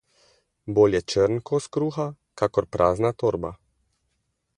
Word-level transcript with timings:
Bolje 0.77 1.01
črn 1.13 1.35
kos 1.49 1.67
kruha, 1.77 2.05
kakor 2.43 2.69
prazna 2.77 3.13
torba. 3.25 3.53